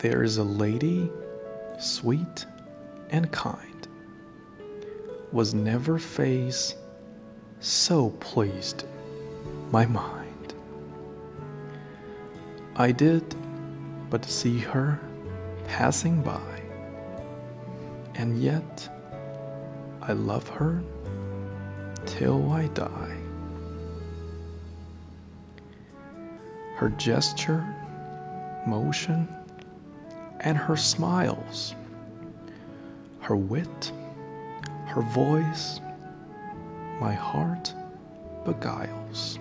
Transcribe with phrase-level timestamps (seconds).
[0.00, 1.12] There is a lady,
[1.78, 2.46] sweet
[3.10, 3.86] and kind,
[5.30, 6.74] was never face
[7.58, 8.86] so pleased
[9.70, 10.54] my mind.
[12.76, 13.34] I did
[14.08, 14.98] but see her
[15.68, 16.62] passing by,
[18.14, 18.88] and yet
[20.00, 20.82] I love her
[22.06, 23.18] till I die.
[26.76, 27.66] Her gesture,
[28.66, 29.28] motion,
[30.40, 31.74] and her smiles,
[33.20, 33.92] her wit,
[34.86, 35.80] her voice,
[37.00, 37.74] my heart
[38.44, 39.38] beguiles,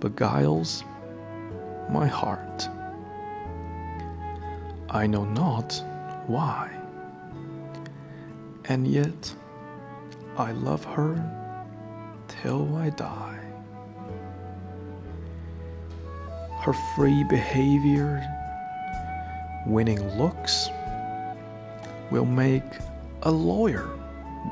[0.00, 0.84] beguiles
[1.90, 2.68] my heart.
[4.90, 5.82] I know not
[6.26, 6.70] why,
[8.66, 9.34] and yet
[10.36, 11.14] I love her
[12.28, 13.40] till I die.
[16.60, 18.35] Her free behavior,
[19.66, 20.70] winning looks,
[22.10, 22.62] will make
[23.22, 23.90] a lawyer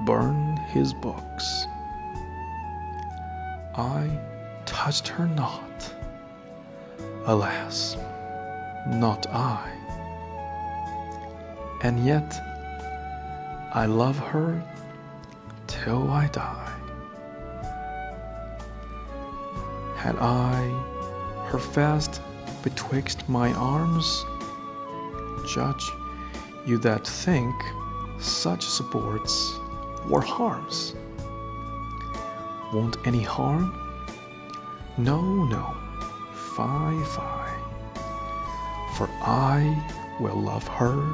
[0.04, 1.66] burn his books.
[3.76, 4.10] I
[4.66, 5.94] touched her not,
[7.26, 7.96] alas,
[8.86, 9.70] not I.
[11.82, 12.40] And yet
[13.72, 14.62] I love her
[15.66, 16.72] till I die.
[19.96, 20.62] Had I
[21.48, 22.20] her fast
[22.62, 24.24] betwixt my arms,
[25.44, 25.90] judge
[26.66, 27.54] you that think
[28.18, 29.58] such supports
[30.08, 30.94] were harms.
[32.72, 33.72] Won't any harm?
[34.96, 35.74] No, no,
[36.56, 37.44] fie, fie.
[38.96, 41.12] For I will love her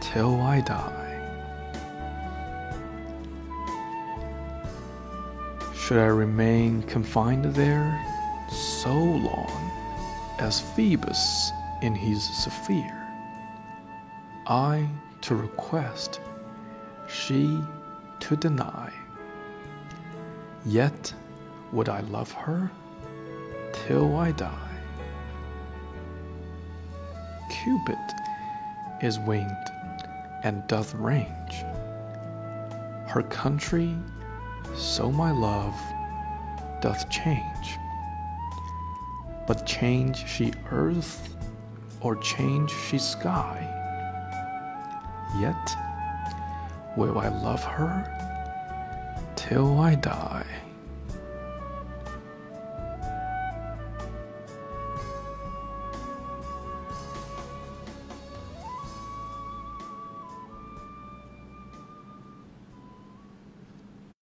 [0.00, 0.98] till I die.
[5.74, 8.00] Should I remain confined there
[8.50, 9.70] so long
[10.38, 11.50] as Phoebus
[11.82, 13.01] in his sphere?
[14.46, 14.88] I
[15.20, 16.20] to request,
[17.06, 17.62] she
[18.20, 18.92] to deny.
[20.64, 21.14] Yet
[21.72, 22.70] would I love her
[23.72, 24.76] till I die.
[27.50, 27.98] Cupid
[29.00, 29.70] is winged
[30.42, 31.64] and doth range.
[33.06, 33.96] Her country,
[34.74, 35.74] so my love
[36.80, 37.78] doth change.
[39.46, 41.36] But change she earth
[42.00, 43.81] or change she sky,
[45.38, 45.76] yet
[46.96, 48.06] will I love her
[49.36, 50.46] till I die.